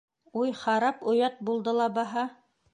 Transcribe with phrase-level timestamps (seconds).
[0.39, 2.29] Уй, харап оят булды ла баһа...